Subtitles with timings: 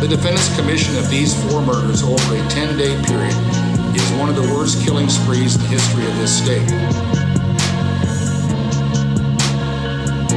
[0.00, 3.34] The defendant's commission of these four murders over a 10 day period
[3.96, 6.68] is one of the worst killing sprees in the history of this state.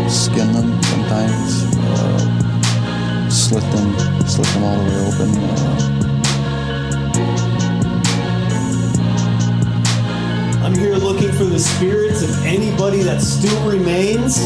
[0.10, 3.94] Skin them sometimes, uh, slit them,
[4.28, 5.30] slit them all the way open.
[5.38, 5.92] Uh,
[10.66, 14.40] I'm here looking for the spirits of anybody that still remains.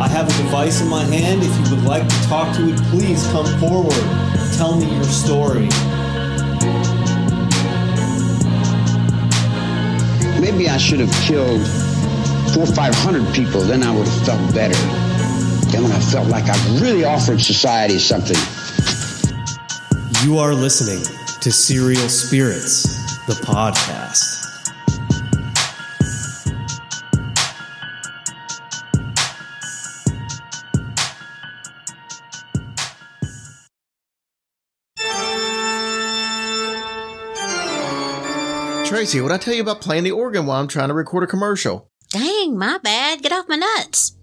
[0.00, 1.42] I have a device in my hand.
[1.42, 4.33] If you would like to talk to it, please come forward.
[4.56, 5.68] Tell me your story.
[10.40, 11.60] Maybe I should have killed
[12.54, 13.62] four or five hundred people.
[13.62, 14.76] Then I would have felt better.
[15.72, 18.36] Then when I felt like I really offered society something.
[20.24, 21.02] You are listening
[21.40, 22.84] to Serial Spirits,
[23.26, 24.33] the podcast.
[38.94, 41.26] Tracy, what I tell you about playing the organ while I'm trying to record a
[41.26, 41.90] commercial?
[42.10, 43.22] Dang, my bad.
[43.22, 44.16] Get off my nuts.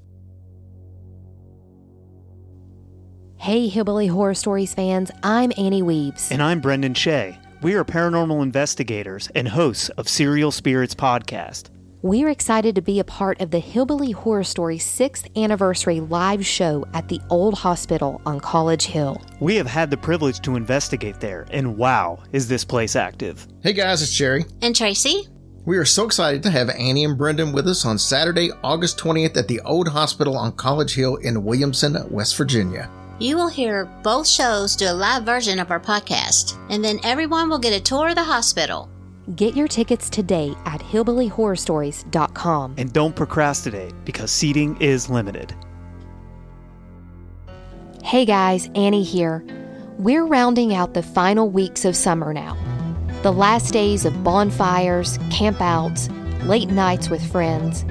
[3.35, 6.31] Hey, Hillbilly Horror Stories fans, I'm Annie Weaves.
[6.31, 7.37] And I'm Brendan Shea.
[7.61, 11.69] We are paranormal investigators and hosts of Serial Spirits Podcast.
[12.03, 16.83] We're excited to be a part of the Hillbilly Horror Stories 6th anniversary live show
[16.95, 19.21] at the Old Hospital on College Hill.
[19.39, 23.47] We have had the privilege to investigate there, and wow, is this place active.
[23.61, 24.45] Hey guys, it's Jerry.
[24.63, 25.27] And Tracy?
[25.63, 29.37] We are so excited to have Annie and Brendan with us on Saturday, August 20th
[29.37, 32.89] at the Old Hospital on College Hill in Williamson, West Virginia.
[33.19, 37.47] You will hear both shows do a live version of our podcast, and then everyone
[37.47, 38.89] will get a tour of the hospital.
[39.35, 42.75] Get your tickets today at hillbillyhorrorstories.com.
[42.77, 45.53] And don't procrastinate because seating is limited.
[48.03, 49.45] Hey guys, Annie here.
[49.99, 52.57] We're rounding out the final weeks of summer now.
[53.21, 56.09] The last days of bonfires, campouts,
[56.47, 57.85] late nights with friends.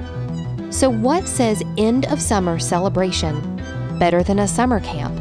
[0.77, 3.41] So, what says end of summer celebration
[4.01, 5.17] better than a summer camp?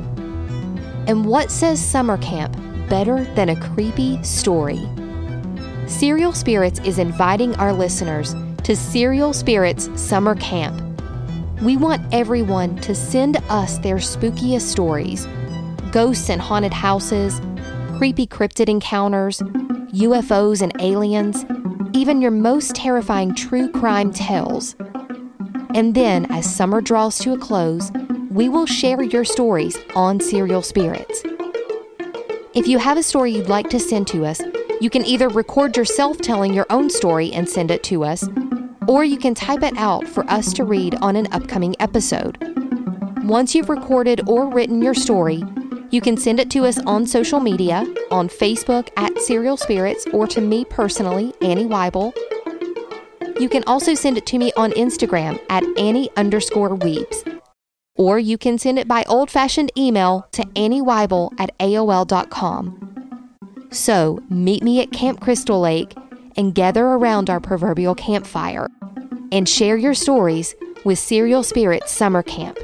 [1.07, 2.57] And what says summer camp
[2.89, 4.89] better than a creepy story?
[5.89, 10.79] Serial Spirits is inviting our listeners to Serial Spirits Summer Camp.
[11.63, 15.27] We want everyone to send us their spookiest stories
[15.91, 17.41] ghosts and haunted houses,
[17.97, 21.43] creepy cryptid encounters, UFOs and aliens,
[21.93, 24.75] even your most terrifying true crime tales.
[25.73, 27.91] And then, as summer draws to a close,
[28.29, 31.23] we will share your stories on Serial Spirits.
[32.53, 34.39] If you have a story you'd like to send to us,
[34.79, 38.27] you can either record yourself telling your own story and send it to us,
[38.87, 42.37] or you can type it out for us to read on an upcoming episode.
[43.23, 45.43] Once you've recorded or written your story,
[45.91, 50.27] you can send it to us on social media, on Facebook at Serial Spirits, or
[50.27, 52.13] to me personally, Annie Weibel.
[53.39, 57.23] You can also send it to me on Instagram at Annie underscore Weeps.
[57.95, 62.88] Or you can send it by old fashioned email to Annie Weibel at AOL.com.
[63.71, 65.95] So meet me at Camp Crystal Lake
[66.35, 68.67] and gather around our proverbial campfire
[69.31, 72.57] and share your stories with Serial Spirits Summer Camp.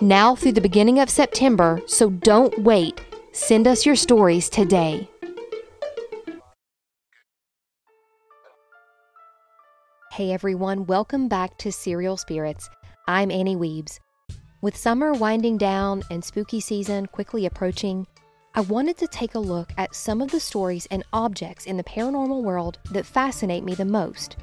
[0.00, 3.00] Now through the beginning of September, so don't wait.
[3.32, 5.08] Send us your stories today.
[10.12, 12.68] Hey everyone, welcome back to Serial Spirits.
[13.06, 13.98] I'm Annie Weebs.
[14.60, 18.06] With summer winding down and spooky season quickly approaching,
[18.52, 21.84] I wanted to take a look at some of the stories and objects in the
[21.84, 24.36] paranormal world that fascinate me the most.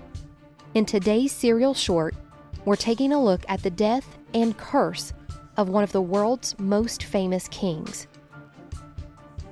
[0.73, 2.15] In today's serial short,
[2.63, 5.11] we're taking a look at the death and curse
[5.57, 8.07] of one of the world's most famous kings.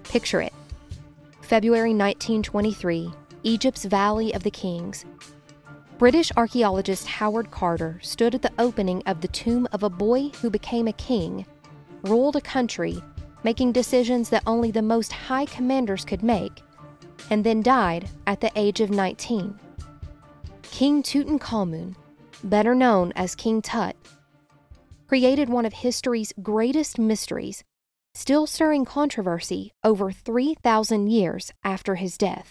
[0.03, 0.53] Picture it
[1.41, 3.11] February 1923,
[3.43, 5.03] Egypt's Valley of the Kings.
[5.97, 10.49] British archaeologist Howard Carter stood at the opening of the tomb of a boy who
[10.49, 11.45] became a king,
[12.03, 13.01] ruled a country,
[13.45, 16.63] making decisions that only the most high commanders could make,
[17.29, 19.59] and then died at the age of 19.
[20.63, 21.95] King Tutankhamun,
[22.43, 23.95] better known as King Tut,
[25.07, 27.63] created one of history's greatest mysteries,
[28.15, 32.49] still stirring controversy over 3,000 years after his death.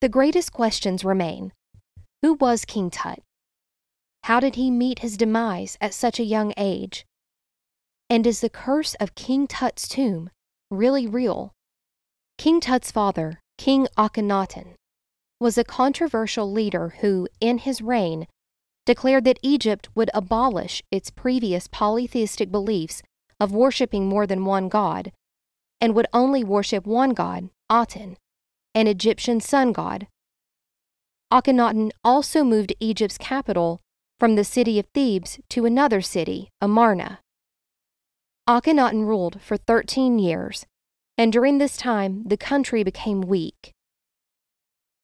[0.00, 1.52] The greatest questions remain
[2.22, 3.18] Who was King Tut?
[4.22, 7.04] How did he meet his demise at such a young age?
[8.10, 10.30] And is the curse of King Tut's tomb
[10.70, 11.52] really real?
[12.38, 14.74] King Tut's father, King Akhenaten,
[15.40, 18.26] was a controversial leader who, in his reign,
[18.86, 23.02] declared that Egypt would abolish its previous polytheistic beliefs
[23.38, 25.12] of worshipping more than one god,
[25.80, 28.16] and would only worship one god, Aten,
[28.74, 30.06] an Egyptian sun god.
[31.30, 33.80] Akhenaten also moved Egypt's capital
[34.18, 37.20] from the city of Thebes to another city, Amarna.
[38.48, 40.64] Akhenaten ruled for 13 years,
[41.18, 43.74] and during this time the country became weak.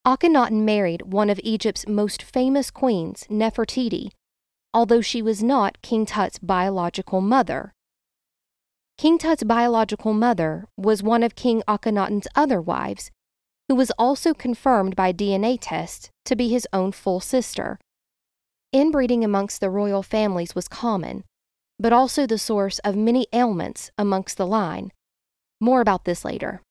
[0.06, 4.12] Akhenaten married one of Egypt's most famous queens, Nefertiti,
[4.73, 7.75] although she was not King Tut's biological mother.
[8.96, 13.11] King Tut's biological mother was one of King Akhenaten's other wives,
[13.69, 17.79] who was also confirmed by DNA tests to be his own full sister.
[18.73, 21.25] Inbreeding amongst the royal families was common,
[21.79, 24.93] but also the source of many ailments amongst the line.
[25.61, 26.62] More about this later.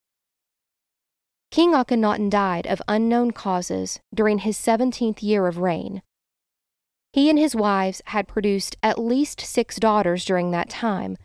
[1.51, 6.01] King Akhenaten died of unknown causes during his 17th year of reign.
[7.11, 11.17] He and his wives had produced at least six daughters during that time,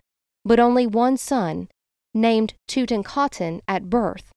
[0.44, 1.68] but only one son,
[2.12, 4.30] named Tutankhaten at birth,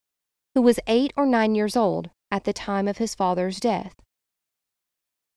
[0.56, 3.96] who was eight or nine years old at the time of his father's death.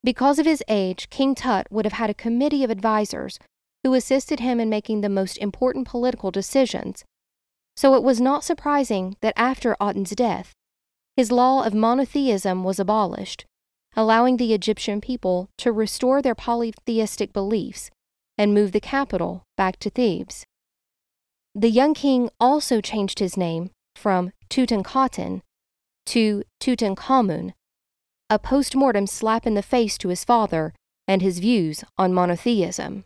[0.04, 3.40] Because of his age, King Tut would have had a committee of advisers
[3.84, 7.04] who assisted him in making the most important political decisions,
[7.76, 10.52] so it was not surprising that after Aten's death,
[11.16, 13.44] his law of monotheism was abolished
[13.96, 17.90] allowing the Egyptian people to restore their polytheistic beliefs
[18.36, 20.44] and move the capital back to Thebes.
[21.54, 25.42] The young king also changed his name from Tutankhaten
[26.06, 27.52] to Tutankhamun,
[28.28, 30.74] a post mortem slap in the face to his father
[31.06, 33.04] and his views on monotheism.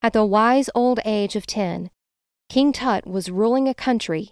[0.00, 1.90] At the wise old age of 10,
[2.48, 4.30] King Tut was ruling a country,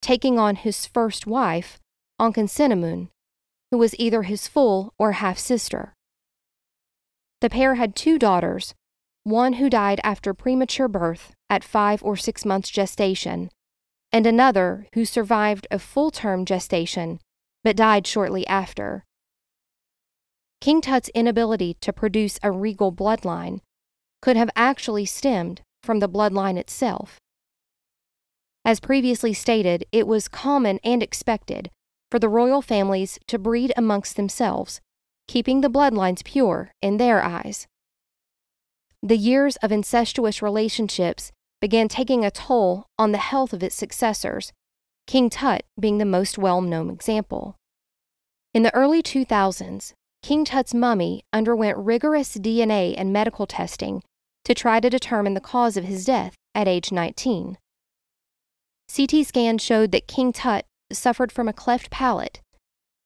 [0.00, 1.80] taking on his first wife,
[2.20, 3.08] Ankhesenamun,
[3.72, 5.94] who was either his full or half sister.
[7.40, 8.74] The pair had two daughters,
[9.24, 13.50] one who died after premature birth at five or six months gestation,
[14.12, 17.18] and another who survived a full term gestation
[17.64, 19.04] but died shortly after.
[20.60, 23.60] King Tut's inability to produce a regal bloodline
[24.22, 27.18] could have actually stemmed from the bloodline itself.
[28.64, 31.68] As previously stated, it was common and expected
[32.10, 34.80] for the royal families to breed amongst themselves,
[35.26, 37.66] keeping the bloodlines pure in their eyes.
[39.02, 44.52] The years of incestuous relationships began taking a toll on the health of its successors,
[45.08, 47.56] King Tut being the most well known example.
[48.54, 49.92] In the early 2000s,
[50.22, 54.02] King Tut's mummy underwent rigorous DNA and medical testing
[54.44, 57.58] to try to determine the cause of his death at age 19.
[58.94, 62.40] CT scans showed that King Tut suffered from a cleft palate,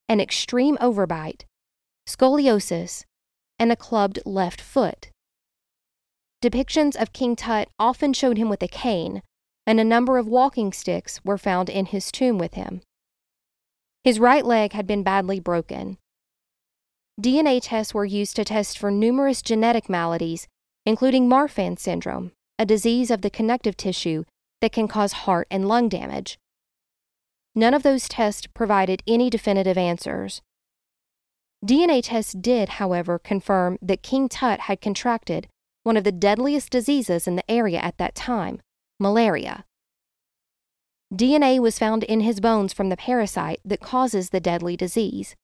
[0.08, 1.42] an extreme overbite,
[2.08, 3.04] scoliosis,
[3.58, 5.10] and a clubbed left foot.
[6.42, 9.22] Depictions of King Tut often showed him with a cane,
[9.66, 12.82] and a number of walking sticks were found in his tomb with him.
[14.04, 15.98] His right leg had been badly broken.
[17.20, 20.46] DNA tests were used to test for numerous genetic maladies,
[20.86, 24.24] including Marfan syndrome, a disease of the connective tissue
[24.60, 26.38] that can cause heart and lung damage.
[27.54, 30.40] None of those tests provided any definitive answers.
[31.64, 35.48] DNA tests did, however, confirm that King Tut had contracted
[35.82, 38.60] one of the deadliest diseases in the area at that time
[39.00, 39.64] malaria.
[41.14, 45.34] DNA was found in his bones from the parasite that causes the deadly disease.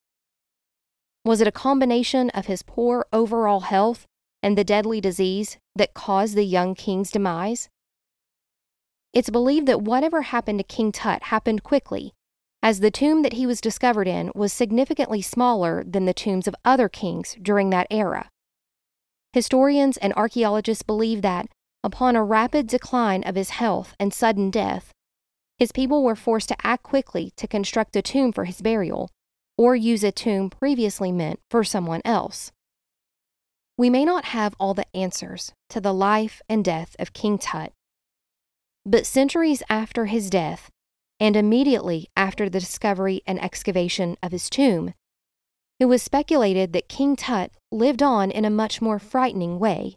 [1.25, 4.07] Was it a combination of his poor overall health
[4.43, 7.69] and the deadly disease that caused the young king's demise?
[9.13, 12.13] It's believed that whatever happened to King Tut happened quickly,
[12.63, 16.55] as the tomb that he was discovered in was significantly smaller than the tombs of
[16.65, 18.31] other kings during that era.
[19.33, 21.47] Historians and archaeologists believe that,
[21.83, 24.93] upon a rapid decline of his health and sudden death,
[25.59, 29.11] his people were forced to act quickly to construct a tomb for his burial,
[29.59, 32.53] or use a tomb previously meant for someone else.
[33.83, 37.73] We may not have all the answers to the life and death of King Tut,
[38.87, 40.71] but centuries after his death,
[41.19, 44.95] and immediately after the discovery and excavation of his tomb,
[45.81, 49.97] it was speculated that King Tut lived on in a much more frightening way.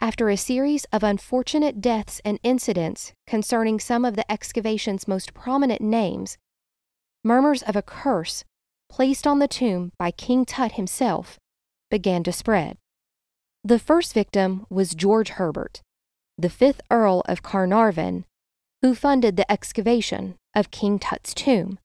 [0.00, 5.80] After a series of unfortunate deaths and incidents concerning some of the excavation's most prominent
[5.80, 6.38] names,
[7.24, 8.44] murmurs of a curse
[8.88, 11.40] placed on the tomb by King Tut himself
[11.90, 12.78] began to spread.
[13.66, 15.80] The first victim was George Herbert,
[16.36, 18.26] the fifth Earl of Carnarvon,
[18.82, 21.78] who funded the excavation of King Tut's tomb.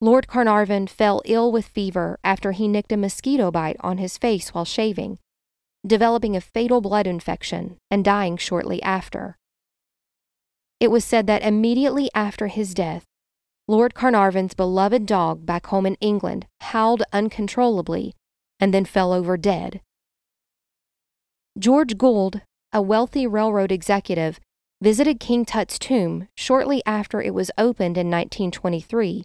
[0.00, 4.54] Lord Carnarvon fell ill with fever after he nicked a mosquito bite on his face
[4.54, 5.18] while shaving,
[5.86, 9.36] developing a fatal blood infection and dying shortly after.
[10.80, 13.04] It was said that immediately after his death,
[13.68, 18.14] Lord Carnarvon's beloved dog back home in England howled uncontrollably
[18.58, 19.82] and then fell over dead.
[21.58, 24.38] George Gould, a wealthy railroad executive,
[24.82, 29.24] visited King Tut's tomb shortly after it was opened in 1923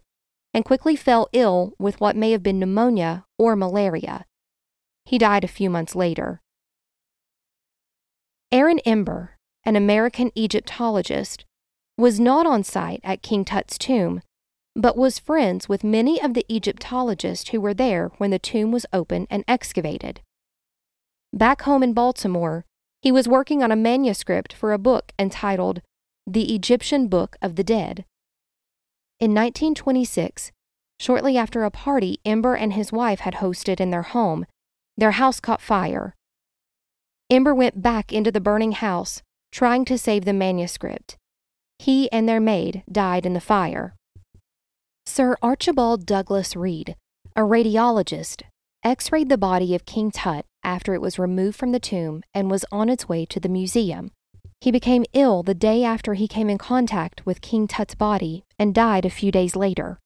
[0.53, 4.25] and quickly fell ill with what may have been pneumonia or malaria.
[5.03, 6.39] He died a few months later.
[8.49, 11.43] Aaron Ember, an American Egyptologist,
[11.97, 14.21] was not on site at King Tut's tomb,
[14.73, 18.85] but was friends with many of the Egyptologists who were there when the tomb was
[18.93, 20.21] opened and excavated.
[21.33, 22.65] Back home in Baltimore,
[23.01, 25.81] he was working on a manuscript for a book entitled
[26.27, 28.05] The Egyptian Book of the Dead.
[29.17, 30.51] In 1926,
[30.99, 34.45] shortly after a party Ember and his wife had hosted in their home,
[34.97, 36.15] their house caught fire.
[37.29, 39.21] Ember went back into the burning house,
[39.53, 41.15] trying to save the manuscript.
[41.79, 43.95] He and their maid died in the fire.
[45.05, 46.95] Sir Archibald Douglas Reid,
[47.37, 48.43] a radiologist,
[48.83, 52.49] x rayed the body of King Tut after it was removed from the tomb and
[52.49, 54.11] was on its way to the museum.
[54.59, 58.75] He became ill the day after he came in contact with King Tut's body and
[58.75, 59.99] died a few days later.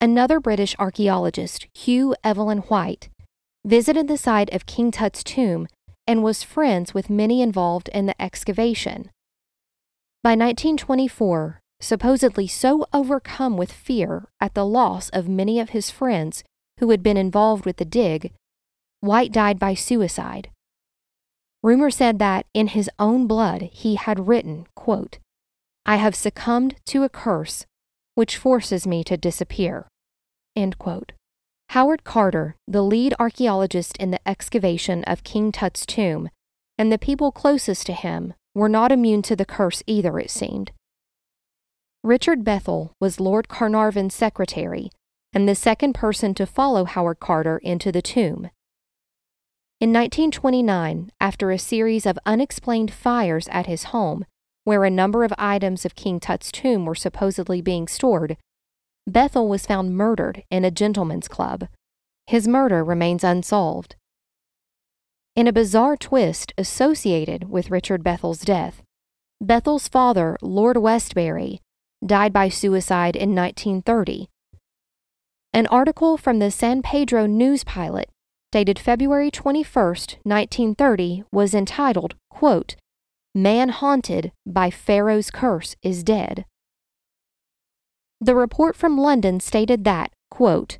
[0.00, 3.10] Another British archaeologist, Hugh Evelyn White,
[3.66, 5.68] visited the site of King Tut's tomb
[6.06, 9.10] and was friends with many involved in the excavation.
[10.22, 16.44] By 1924, supposedly so overcome with fear at the loss of many of his friends
[16.78, 18.32] who had been involved with the dig,
[19.00, 20.50] White died by suicide.
[21.62, 25.18] Rumor said that in his own blood he had written, quote,
[25.84, 27.66] I have succumbed to a curse
[28.14, 29.88] which forces me to disappear.
[31.70, 36.28] Howard Carter, the lead archaeologist in the excavation of King Tut's tomb,
[36.76, 40.72] and the people closest to him were not immune to the curse either, it seemed.
[42.02, 44.90] Richard Bethel was Lord Carnarvon's secretary
[45.32, 48.50] and the second person to follow Howard Carter into the tomb.
[49.80, 54.26] In 1929, after a series of unexplained fires at his home,
[54.64, 58.36] where a number of items of King Tut's tomb were supposedly being stored,
[59.06, 61.66] Bethel was found murdered in a gentleman's club.
[62.26, 63.96] His murder remains unsolved.
[65.34, 68.82] In a bizarre twist associated with Richard Bethel's death,
[69.40, 71.62] Bethel's father, Lord Westbury,
[72.04, 74.28] died by suicide in 1930.
[75.54, 78.10] An article from the San Pedro News Pilot
[78.52, 82.76] dated February 21, 1930, was entitled, quote,
[83.34, 86.44] Man haunted by Pharaoh's curse is dead.
[88.20, 90.78] The report from London stated that, quote,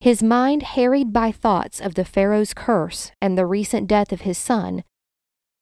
[0.00, 4.36] his mind harried by thoughts of the Pharaoh's curse and the recent death of his
[4.36, 4.84] son,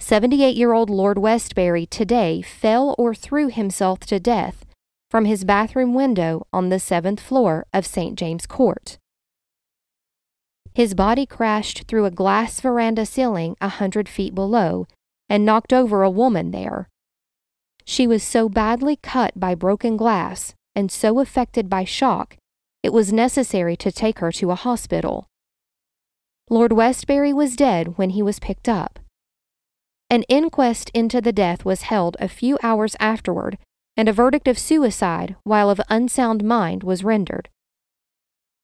[0.00, 4.66] 78 year old Lord Westbury today fell or threw himself to death
[5.08, 8.18] from his bathroom window on the seventh floor of St.
[8.18, 8.98] James Court.
[10.74, 14.86] His body crashed through a glass veranda ceiling a hundred feet below
[15.28, 16.88] and knocked over a woman there.
[17.84, 22.36] She was so badly cut by broken glass and so affected by shock,
[22.82, 25.26] it was necessary to take her to a hospital.
[26.50, 28.98] Lord Westbury was dead when he was picked up.
[30.10, 33.58] An inquest into the death was held a few hours afterward,
[33.96, 37.48] and a verdict of suicide while of unsound mind was rendered.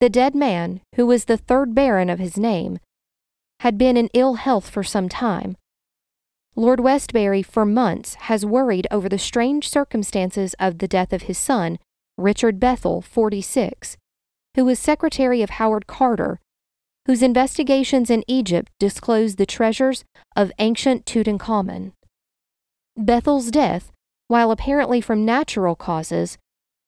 [0.01, 2.79] The dead man, who was the third baron of his name,
[3.61, 5.57] had been in ill health for some time.
[6.55, 11.39] Lord Westbury, for months, has worried over the strange circumstances of the death of his
[11.39, 11.79] son,
[12.17, 13.97] Richard Bethel, 46,
[14.55, 16.41] who was secretary of Howard Carter,
[17.07, 20.05] whose investigations in Egypt disclosed the treasures
[20.37, 21.93] of ancient Tutankhamun.
[22.97, 23.91] Bethel's death,
[24.29, 26.39] while apparently from natural causes,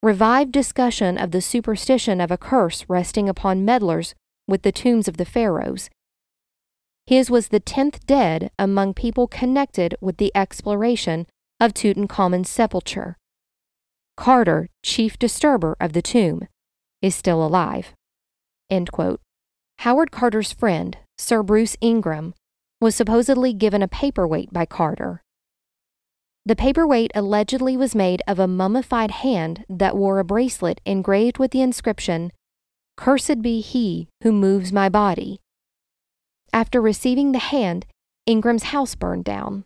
[0.03, 4.15] revived discussion of the superstition of a curse resting upon meddlers
[4.49, 5.91] with the tombs of the pharaohs.
[7.07, 11.27] His was the tenth dead among people connected with the exploration
[11.59, 13.17] of Tutankhamun's sepulchre.
[14.17, 16.47] Carter, chief disturber of the tomb,
[17.03, 17.93] is still alive.
[19.79, 22.35] Howard Carter's friend, Sir Bruce Ingram,
[22.81, 25.23] was supposedly given a paperweight by Carter.
[26.47, 31.51] The paperweight allegedly was made of a mummified hand that wore a bracelet engraved with
[31.51, 32.33] the inscription,
[32.97, 35.41] Cursed be he who moves my body.
[36.53, 37.87] After receiving the hand,
[38.27, 39.65] Ingram's house burned down.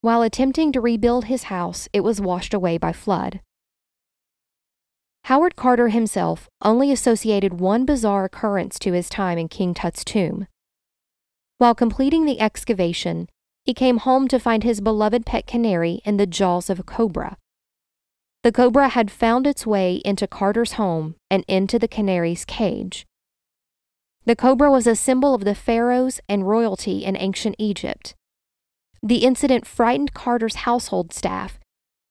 [0.00, 3.40] While attempting to rebuild his house, it was washed away by flood.
[5.24, 10.46] Howard Carter himself only associated one bizarre occurrence to his time in King Tut's tomb.
[11.56, 13.28] While completing the excavation,
[13.64, 17.36] he came home to find his beloved pet canary in the jaws of a cobra.
[18.42, 23.06] The cobra had found its way into Carter's home and into the canary's cage.
[24.26, 28.14] The cobra was a symbol of the pharaohs and royalty in ancient Egypt.
[29.02, 31.58] The incident frightened Carter's household staff,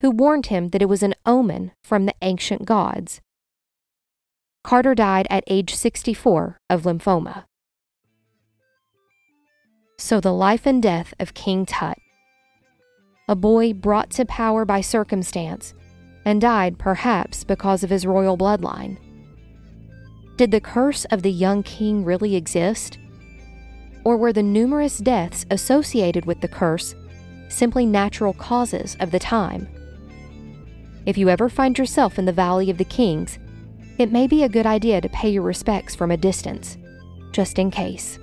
[0.02, 3.22] who warned him that it was an omen from the ancient gods.
[4.64, 7.46] Carter died at age 64 of lymphoma.
[9.98, 11.98] So, the life and death of King Tut.
[13.28, 15.74] A boy brought to power by circumstance
[16.26, 18.98] and died perhaps because of his royal bloodline.
[20.36, 22.98] Did the curse of the young king really exist?
[24.04, 26.96] Or were the numerous deaths associated with the curse
[27.50, 29.68] simply natural causes of the time?
[31.06, 33.38] If you ever find yourself in the Valley of the Kings,
[34.00, 36.78] it may be a good idea to pay your respects from a distance,
[37.32, 38.18] just in case.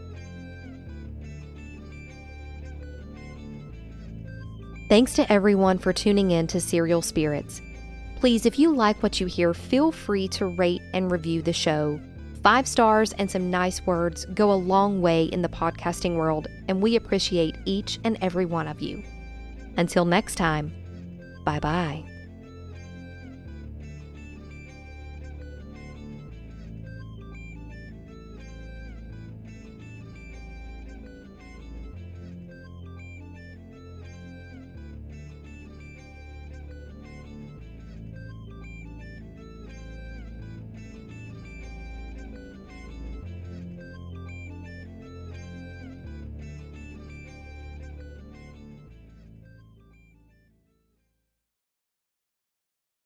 [4.90, 7.62] Thanks to everyone for tuning in to Serial Spirits.
[8.16, 12.00] Please, if you like what you hear, feel free to rate and review the show.
[12.42, 16.82] Five stars and some nice words go a long way in the podcasting world, and
[16.82, 19.04] we appreciate each and every one of you.
[19.76, 20.72] Until next time,
[21.44, 22.09] bye bye.